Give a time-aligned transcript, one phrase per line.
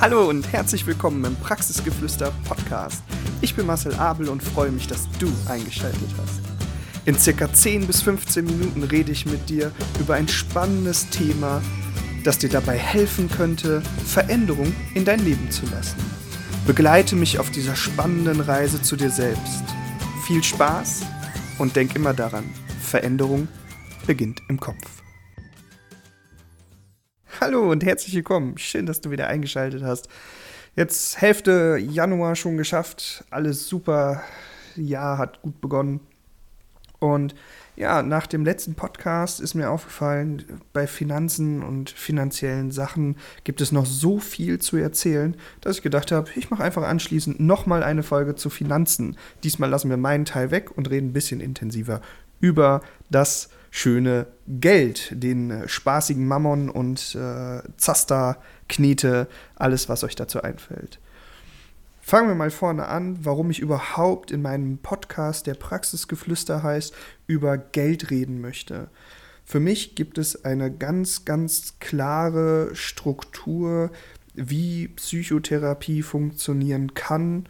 [0.00, 3.02] Hallo und herzlich willkommen im Praxisgeflüster Podcast.
[3.42, 6.40] Ich bin Marcel Abel und freue mich, dass du eingeschaltet hast.
[7.04, 11.60] In circa 10 bis 15 Minuten rede ich mit dir über ein spannendes Thema,
[12.24, 15.98] das dir dabei helfen könnte, Veränderung in dein Leben zu lassen.
[16.66, 19.64] Begleite mich auf dieser spannenden Reise zu dir selbst.
[20.26, 21.02] Viel Spaß
[21.58, 22.44] und denk immer daran,
[22.80, 23.48] Veränderung
[24.06, 25.02] beginnt im Kopf.
[27.40, 28.58] Hallo und herzlich willkommen.
[28.58, 30.10] Schön, dass du wieder eingeschaltet hast.
[30.76, 33.24] Jetzt Hälfte Januar schon geschafft.
[33.30, 34.22] Alles super.
[34.76, 36.00] Jahr hat gut begonnen.
[36.98, 37.34] Und
[37.76, 43.72] ja, nach dem letzten Podcast ist mir aufgefallen, bei Finanzen und finanziellen Sachen gibt es
[43.72, 48.02] noch so viel zu erzählen, dass ich gedacht habe, ich mache einfach anschließend nochmal eine
[48.02, 49.16] Folge zu Finanzen.
[49.44, 52.02] Diesmal lassen wir meinen Teil weg und reden ein bisschen intensiver
[52.40, 52.80] über
[53.10, 60.42] das schöne Geld, den äh, spaßigen Mammon und äh, Zaster, Knete, alles, was euch dazu
[60.42, 60.98] einfällt.
[62.00, 66.94] Fangen wir mal vorne an, warum ich überhaupt in meinem Podcast, der Praxisgeflüster heißt,
[67.26, 68.88] über Geld reden möchte.
[69.44, 73.90] Für mich gibt es eine ganz, ganz klare Struktur,
[74.34, 77.48] wie Psychotherapie funktionieren kann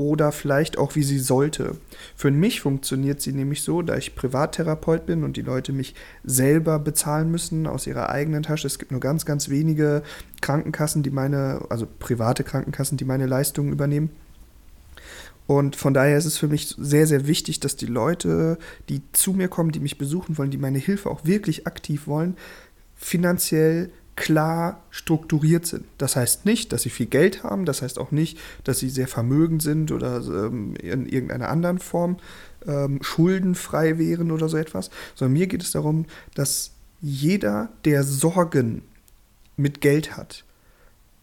[0.00, 1.76] oder vielleicht auch wie sie sollte.
[2.16, 6.78] Für mich funktioniert sie nämlich so, da ich Privattherapeut bin und die Leute mich selber
[6.78, 8.66] bezahlen müssen aus ihrer eigenen Tasche.
[8.66, 10.02] Es gibt nur ganz, ganz wenige
[10.40, 14.08] Krankenkassen, die meine, also private Krankenkassen, die meine Leistungen übernehmen.
[15.46, 18.56] Und von daher ist es für mich sehr, sehr wichtig, dass die Leute,
[18.88, 22.36] die zu mir kommen, die mich besuchen wollen, die meine Hilfe auch wirklich aktiv wollen,
[22.96, 23.90] finanziell
[24.20, 25.86] klar strukturiert sind.
[25.96, 29.08] Das heißt nicht, dass sie viel Geld haben, das heißt auch nicht, dass sie sehr
[29.08, 32.18] vermögend sind oder ähm, in irgendeiner anderen Form
[32.66, 36.04] ähm, schuldenfrei wären oder so etwas, sondern mir geht es darum,
[36.34, 38.82] dass jeder, der Sorgen
[39.56, 40.44] mit Geld hat,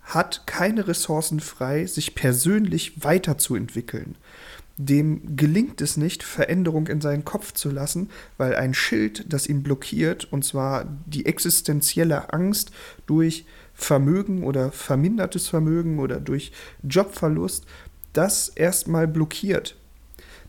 [0.02, 4.16] hat keine Ressourcen frei, sich persönlich weiterzuentwickeln
[4.78, 9.64] dem gelingt es nicht, Veränderung in seinen Kopf zu lassen, weil ein Schild, das ihn
[9.64, 12.72] blockiert, und zwar die existenzielle Angst
[13.08, 16.52] durch Vermögen oder vermindertes Vermögen oder durch
[16.84, 17.66] Jobverlust,
[18.14, 19.76] das erstmal blockiert.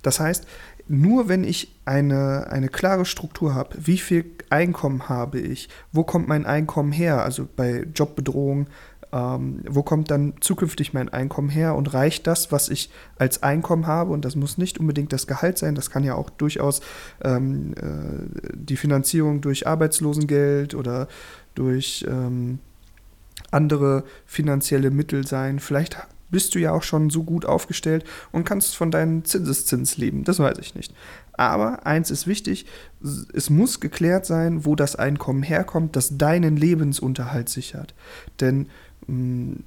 [0.03, 0.47] Das heißt,
[0.89, 6.29] nur wenn ich eine, eine klare Struktur habe, wie viel Einkommen habe ich, wo kommt
[6.29, 8.69] mein Einkommen her, also bei Jobbedrohung,
[9.13, 13.87] ähm, wo kommt dann zukünftig mein Einkommen her und reicht das, was ich als Einkommen
[13.87, 14.13] habe?
[14.13, 16.81] Und das muss nicht unbedingt das Gehalt sein, das kann ja auch durchaus
[17.23, 21.09] ähm, äh, die Finanzierung durch Arbeitslosengeld oder
[21.55, 22.59] durch ähm,
[23.51, 25.59] andere finanzielle Mittel sein.
[25.59, 25.97] Vielleicht
[26.31, 30.25] bist du ja auch schon so gut aufgestellt und kannst von deinem Zinseszins leben.
[30.25, 30.95] Das weiß ich nicht.
[31.33, 32.67] Aber eins ist wichtig,
[33.33, 37.95] es muss geklärt sein, wo das Einkommen herkommt, das deinen Lebensunterhalt sichert.
[38.41, 38.69] Denn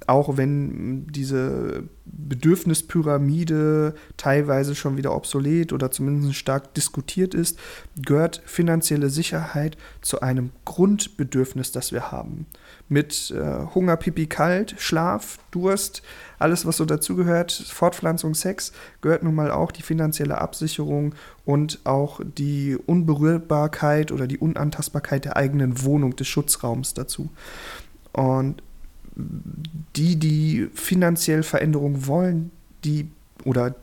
[0.06, 7.58] auch wenn diese Bedürfnispyramide teilweise schon wieder obsolet oder zumindest stark diskutiert ist,
[7.96, 12.46] gehört finanzielle Sicherheit zu einem Grundbedürfnis, das wir haben.
[12.88, 16.02] Mit äh, Hunger, Pipi, Kalt, Schlaf, Durst,
[16.38, 22.20] alles, was so dazugehört, Fortpflanzung, Sex, gehört nun mal auch die finanzielle Absicherung und auch
[22.38, 27.28] die Unberührbarkeit oder die Unantastbarkeit der eigenen Wohnung, des Schutzraums dazu.
[28.12, 28.62] Und
[29.16, 32.50] die, die finanziell Veränderung wollen,
[32.84, 33.08] die
[33.44, 33.74] oder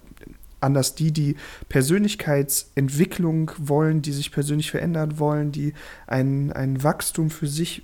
[0.62, 1.36] anders die, die
[1.70, 5.74] Persönlichkeitsentwicklung wollen, die sich persönlich verändern wollen, die
[6.08, 7.84] ein, ein Wachstum für sich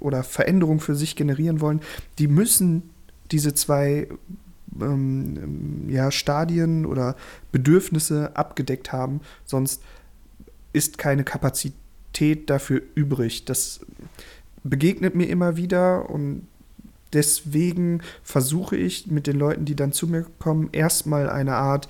[0.00, 1.80] oder Veränderung für sich generieren wollen,
[2.18, 2.90] die müssen
[3.30, 4.08] diese zwei
[4.80, 7.16] ähm, ja, Stadien oder
[7.52, 9.82] Bedürfnisse abgedeckt haben, sonst
[10.72, 13.44] ist keine Kapazität dafür übrig.
[13.44, 13.80] Das
[14.64, 16.46] begegnet mir immer wieder und
[17.12, 21.88] deswegen versuche ich mit den Leuten, die dann zu mir kommen, erstmal eine Art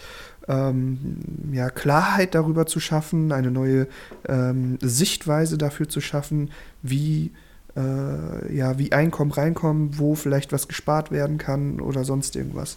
[0.49, 1.19] ähm,
[1.53, 3.87] ja, Klarheit darüber zu schaffen, eine neue
[4.29, 6.51] ähm, Sichtweise dafür zu schaffen,
[6.83, 7.33] wie,
[7.77, 12.77] äh, ja, wie Einkommen reinkommen, wo vielleicht was gespart werden kann oder sonst irgendwas.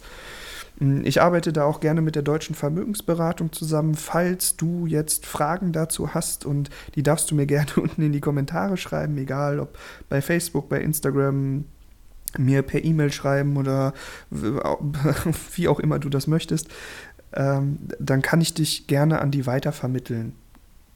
[0.78, 3.94] Hm, ich arbeite da auch gerne mit der deutschen Vermögensberatung zusammen.
[3.94, 8.20] Falls du jetzt Fragen dazu hast und die darfst du mir gerne unten in die
[8.20, 9.78] Kommentare schreiben, egal ob
[10.08, 11.64] bei Facebook, bei Instagram,
[12.38, 13.92] mir per E-Mail schreiben oder
[15.54, 16.68] wie auch immer du das möchtest,
[17.32, 20.32] ähm, dann kann ich dich gerne an die weitervermitteln.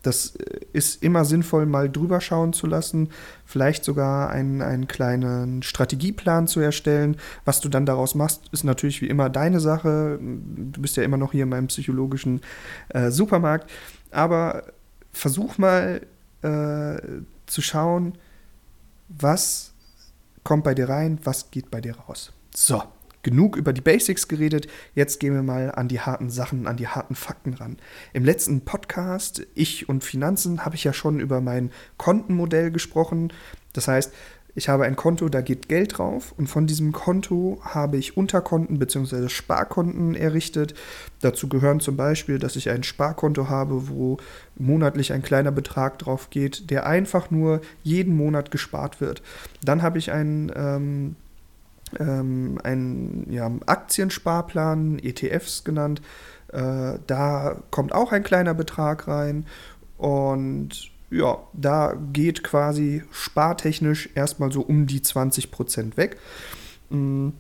[0.03, 3.11] Das äh, ist immer sinnvoll, mal drüber schauen zu lassen,
[3.45, 7.17] vielleicht sogar einen, einen kleinen Strategieplan zu erstellen.
[7.45, 10.19] Was du dann daraus machst, ist natürlich wie immer deine Sache.
[10.21, 12.41] Du bist ja immer noch hier in meinem psychologischen
[12.89, 13.71] äh, Supermarkt.
[14.11, 14.65] Aber
[15.13, 16.01] versuch mal
[16.43, 16.97] äh,
[17.47, 18.15] zu schauen,
[19.09, 19.70] was
[20.45, 22.33] kommt bei dir rein, was geht bei dir raus.
[22.55, 22.83] So,
[23.23, 24.67] genug über die Basics geredet.
[24.95, 27.77] Jetzt gehen wir mal an die harten Sachen, an die harten Fakten ran.
[28.13, 33.33] Im letzten Podcast, Ich und Finanzen, habe ich ja schon über mein Kontenmodell gesprochen.
[33.73, 34.13] Das heißt,
[34.55, 38.79] ich habe ein Konto, da geht Geld drauf und von diesem Konto habe ich Unterkonten
[38.79, 39.29] bzw.
[39.29, 40.75] Sparkonten errichtet.
[41.21, 44.19] Dazu gehören zum Beispiel, dass ich ein Sparkonto habe, wo
[44.57, 49.23] monatlich ein kleiner Betrag drauf geht, der einfach nur jeden Monat gespart wird.
[49.63, 51.17] Dann habe ich ein ähm,
[51.99, 56.03] ähm, einen ja, Aktiensparplan, ETFs genannt.
[56.53, 59.47] Äh, da kommt auch ein kleiner Betrag rein
[59.99, 66.19] und ja, da geht quasi spartechnisch erstmal so um die 20% weg.
[66.91, 67.31] Mm,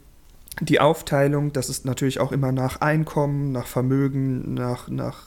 [0.60, 5.26] die Aufteilung, das ist natürlich auch immer nach Einkommen, nach Vermögen, nach, nach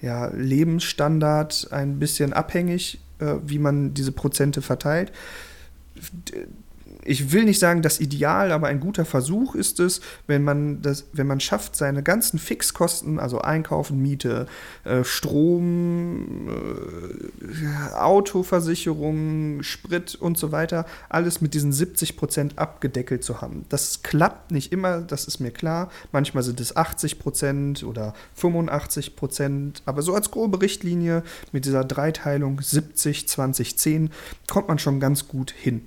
[0.00, 5.12] ja, Lebensstandard ein bisschen abhängig, äh, wie man diese Prozente verteilt
[7.04, 11.06] ich will nicht sagen das Ideal, aber ein guter Versuch ist es, wenn man das,
[11.12, 14.46] wenn man schafft, seine ganzen Fixkosten, also Einkaufen, Miete,
[14.84, 23.40] äh, Strom, äh, Autoversicherung, Sprit und so weiter, alles mit diesen 70 Prozent abgedeckelt zu
[23.40, 23.66] haben.
[23.68, 25.90] Das klappt nicht immer, das ist mir klar.
[26.12, 31.22] Manchmal sind es 80 Prozent oder 85 Prozent, aber so als grobe Richtlinie
[31.52, 34.10] mit dieser Dreiteilung 70, 20, 10
[34.48, 35.82] kommt man schon ganz gut hin.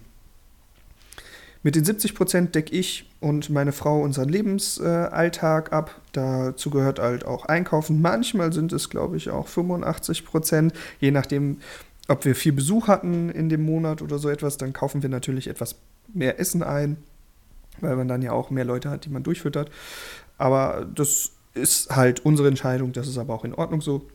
[1.68, 6.00] Mit den 70 Prozent decke ich und meine Frau unseren Lebensalltag äh, ab.
[6.14, 8.02] Dazu gehört halt auch Einkaufen.
[8.02, 10.72] Manchmal sind es, glaube ich, auch 85 Prozent.
[11.02, 11.58] Je nachdem,
[12.08, 15.50] ob wir viel Besuch hatten in dem Monat oder so etwas, dann kaufen wir natürlich
[15.50, 15.76] etwas
[16.14, 16.96] mehr Essen ein,
[17.82, 19.70] weil man dann ja auch mehr Leute hat, die man durchfüttert.
[20.38, 22.94] Aber das ist halt unsere Entscheidung.
[22.94, 24.08] Das ist aber auch in Ordnung so.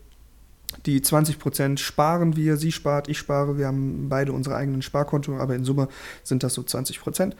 [0.85, 5.55] Die 20% sparen wir, sie spart, ich spare, wir haben beide unsere eigenen Sparkonto, aber
[5.55, 5.87] in Summe
[6.23, 7.33] sind das so 20%.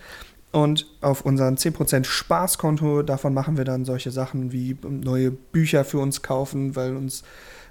[0.51, 5.97] Und auf unseren 10% Spaßkonto, davon machen wir dann solche Sachen wie neue Bücher für
[5.97, 7.23] uns kaufen, weil uns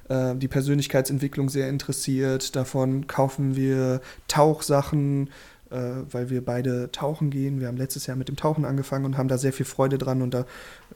[0.08, 2.56] äh, die Persönlichkeitsentwicklung sehr interessiert.
[2.56, 5.30] Davon kaufen wir Tauchsachen,
[5.70, 5.76] äh,
[6.10, 7.60] weil wir beide tauchen gehen.
[7.60, 10.20] Wir haben letztes Jahr mit dem Tauchen angefangen und haben da sehr viel Freude dran.
[10.20, 10.44] Und da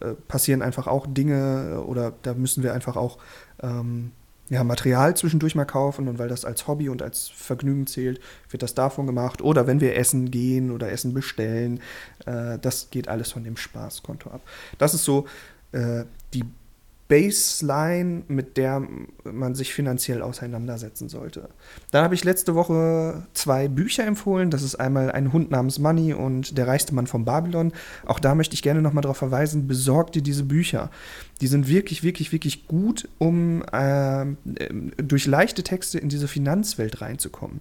[0.01, 3.19] äh, passieren einfach auch Dinge oder da müssen wir einfach auch
[3.62, 4.11] ähm,
[4.49, 8.21] ja, Material zwischendurch mal kaufen und weil das als Hobby und als Vergnügen zählt,
[8.51, 9.43] wird das davon gemacht.
[9.43, 11.81] Oder wenn wir essen gehen oder Essen bestellen,
[12.27, 14.43] äh, das geht alles von dem Spaßkonto ab.
[14.79, 15.27] Das ist so
[15.73, 16.45] äh, die
[17.08, 18.82] Baseline, mit der
[19.25, 21.49] man sich finanziell auseinandersetzen sollte.
[21.93, 24.50] Dann habe ich letzte Woche zwei Bücher empfohlen.
[24.50, 27.73] Das ist einmal Ein Hund namens Money und Der reichste Mann von Babylon.
[28.05, 30.91] Auch da möchte ich gerne nochmal darauf verweisen, besorgt dir diese Bücher.
[31.41, 34.26] Die sind wirklich, wirklich, wirklich gut, um äh,
[34.97, 37.61] durch leichte Texte in diese Finanzwelt reinzukommen.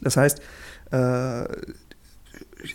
[0.00, 0.40] Das heißt,
[0.90, 1.44] äh,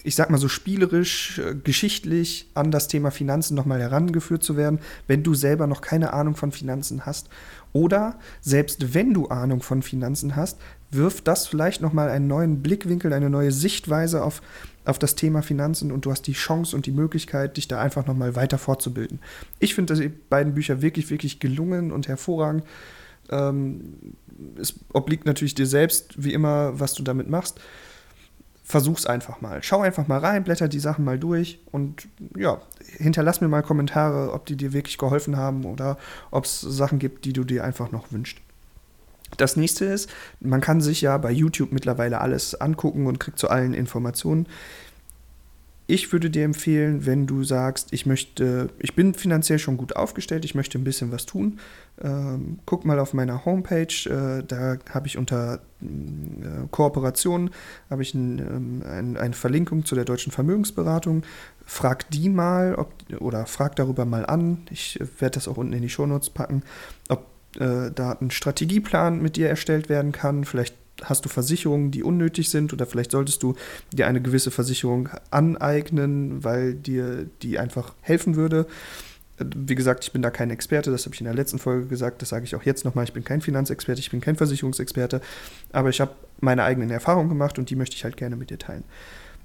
[0.03, 4.79] ich sag mal so spielerisch, äh, geschichtlich an das Thema Finanzen nochmal herangeführt zu werden,
[5.07, 7.29] wenn du selber noch keine Ahnung von Finanzen hast.
[7.71, 10.57] Oder selbst wenn du Ahnung von Finanzen hast,
[10.91, 14.41] wirft das vielleicht nochmal einen neuen Blickwinkel, eine neue Sichtweise auf,
[14.85, 18.07] auf das Thema Finanzen und du hast die Chance und die Möglichkeit, dich da einfach
[18.07, 19.19] nochmal weiter fortzubilden.
[19.59, 22.63] Ich finde die beiden Bücher wirklich, wirklich gelungen und hervorragend.
[23.29, 24.15] Ähm,
[24.59, 27.59] es obliegt natürlich dir selbst, wie immer, was du damit machst
[28.69, 29.63] versuch's einfach mal.
[29.63, 32.07] Schau einfach mal rein, blätter die Sachen mal durch und
[32.37, 35.97] ja, hinterlass mir mal Kommentare, ob die dir wirklich geholfen haben oder
[36.29, 38.37] ob es Sachen gibt, die du dir einfach noch wünschst.
[39.37, 40.07] Das nächste ist,
[40.39, 44.45] man kann sich ja bei YouTube mittlerweile alles angucken und kriegt zu allen Informationen.
[45.89, 50.45] Ich würde dir empfehlen, wenn du sagst, ich möchte, ich bin finanziell schon gut aufgestellt,
[50.45, 51.59] ich möchte ein bisschen was tun,
[51.99, 57.49] ähm, guck mal auf meiner Homepage, äh, da habe ich unter äh, Kooperation
[57.89, 61.23] habe ich ein, ähm, ein, eine Verlinkung zu der deutschen Vermögensberatung.
[61.65, 64.59] Frag die mal, ob, oder frag darüber mal an.
[64.69, 66.61] Ich werde das auch unten in die Shownotes packen,
[67.07, 67.25] ob
[67.59, 70.43] äh, da ein Strategieplan mit dir erstellt werden kann.
[70.45, 73.55] Vielleicht hast du Versicherungen, die unnötig sind oder vielleicht solltest du
[73.91, 78.65] dir eine gewisse Versicherung aneignen, weil dir die einfach helfen würde.
[79.37, 82.21] Wie gesagt, ich bin da kein Experte, das habe ich in der letzten Folge gesagt,
[82.21, 85.21] das sage ich auch jetzt nochmal, ich bin kein Finanzexperte, ich bin kein Versicherungsexperte,
[85.71, 88.57] aber ich habe meine eigenen Erfahrungen gemacht und die möchte ich halt gerne mit dir
[88.57, 88.83] teilen.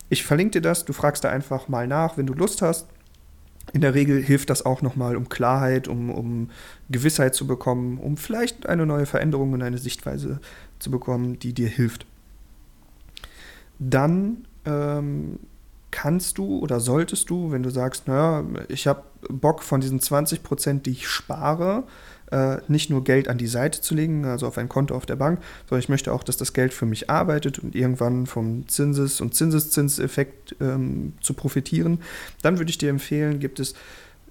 [0.08, 2.86] Ich verlinke dir das, du fragst da einfach mal nach, wenn du Lust hast.
[3.72, 6.50] In der Regel hilft das auch nochmal, um Klarheit, um, um
[6.90, 10.40] Gewissheit zu bekommen, um vielleicht eine neue Veränderung und eine Sichtweise
[10.78, 12.06] zu bekommen, die dir hilft.
[13.78, 15.38] Dann ähm,
[15.90, 20.42] kannst du oder solltest du, wenn du sagst, naja, ich habe Bock von diesen 20
[20.42, 21.84] Prozent, die ich spare,
[22.34, 25.14] äh, nicht nur Geld an die Seite zu legen, also auf ein Konto auf der
[25.14, 29.20] Bank, sondern ich möchte auch, dass das Geld für mich arbeitet und irgendwann vom Zinses-
[29.20, 32.00] und Zinseszinseffekt ähm, zu profitieren,
[32.42, 33.74] dann würde ich dir empfehlen, gibt es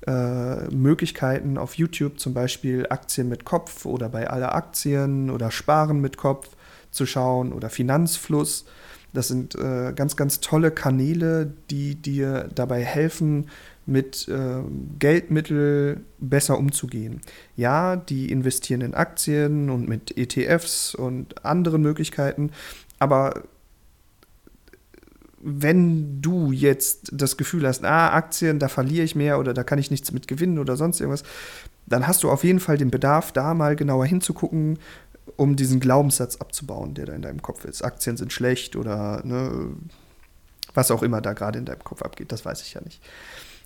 [0.06, 6.02] äh, Möglichkeiten auf YouTube, zum Beispiel Aktien mit Kopf oder bei aller Aktien oder Sparen
[6.02, 6.50] mit Kopf
[6.92, 8.66] zu schauen oder Finanzfluss.
[9.13, 13.48] Das sind äh, ganz, ganz tolle Kanäle, die dir dabei helfen,
[13.86, 14.62] mit äh,
[15.00, 17.22] Geldmittel besser umzugehen.
[17.55, 22.51] Ja, die investieren in Aktien und mit ETFs und anderen Möglichkeiten,
[23.00, 23.43] aber
[25.46, 29.77] wenn du jetzt das Gefühl hast, ah, Aktien, da verliere ich mehr oder da kann
[29.77, 31.24] ich nichts mit gewinnen oder sonst irgendwas,
[31.86, 34.79] dann hast du auf jeden Fall den Bedarf, da mal genauer hinzugucken,
[35.38, 37.82] um diesen Glaubenssatz abzubauen, der da in deinem Kopf ist.
[37.84, 39.70] Aktien sind schlecht oder ne,
[40.74, 43.01] was auch immer da gerade in deinem Kopf abgeht, das weiß ich ja nicht.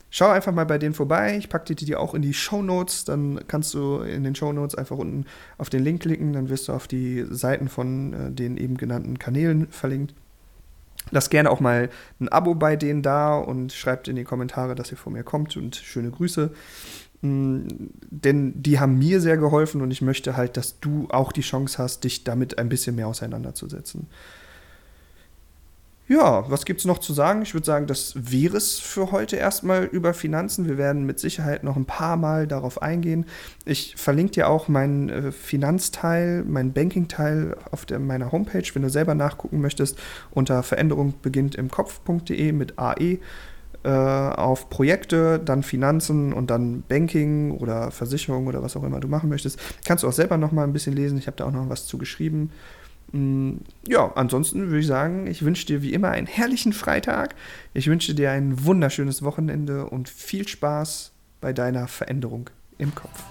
[0.09, 1.35] Schau einfach mal bei denen vorbei.
[1.37, 3.03] Ich packe dir die auch in die Show Notes.
[3.03, 5.25] Dann kannst du in den Show Notes einfach unten
[5.57, 6.31] auf den Link klicken.
[6.31, 10.13] Dann wirst du auf die Seiten von äh, den eben genannten Kanälen verlinkt.
[11.11, 14.91] Lass gerne auch mal ein Abo bei denen da und schreibt in die Kommentare, dass
[14.91, 16.51] ihr von mir kommt und schöne Grüße.
[17.21, 17.67] Mm,
[18.09, 21.77] denn die haben mir sehr geholfen und ich möchte halt, dass du auch die Chance
[21.77, 24.07] hast, dich damit ein bisschen mehr auseinanderzusetzen.
[26.09, 27.41] Ja, was gibt es noch zu sagen?
[27.41, 30.65] Ich würde sagen, das wäre es für heute erstmal über Finanzen.
[30.65, 33.25] Wir werden mit Sicherheit noch ein paar Mal darauf eingehen.
[33.65, 38.89] Ich verlinke dir auch meinen äh, Finanzteil, meinen Banking-Teil auf der, meiner Homepage, wenn du
[38.89, 39.99] selber nachgucken möchtest,
[40.31, 43.19] unter Veränderung beginnt im Kopf.de mit AE
[43.83, 49.09] äh, auf Projekte, dann Finanzen und dann Banking oder Versicherung oder was auch immer du
[49.09, 49.59] machen möchtest.
[49.83, 51.17] Kannst du auch selber noch mal ein bisschen lesen.
[51.17, 52.51] Ich habe da auch noch was zu geschrieben.
[53.11, 57.35] Mm, ja, ansonsten würde ich sagen, ich wünsche dir wie immer einen herrlichen Freitag.
[57.73, 61.11] Ich wünsche dir ein wunderschönes Wochenende und viel Spaß
[61.41, 63.23] bei deiner Veränderung im Kopf.